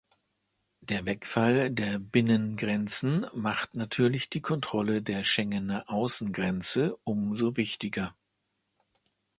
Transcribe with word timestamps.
Der 0.79 1.05
Wegfall 1.05 1.69
der 1.69 1.99
Binnengrenzen 1.99 3.27
macht 3.35 3.75
natürlich 3.75 4.31
die 4.31 4.41
Kontrolle 4.41 5.03
der 5.03 5.23
Schengener 5.23 5.87
Außengrenze 5.91 6.97
umso 7.03 7.55
wichtiger. 7.55 8.15